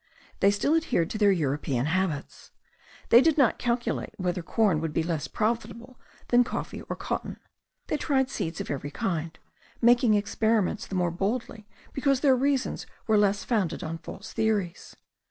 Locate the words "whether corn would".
4.17-4.93